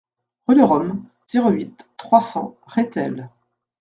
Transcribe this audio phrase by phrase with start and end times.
[0.47, 3.29] Rue de Rome, zéro huit, trois cents Rethel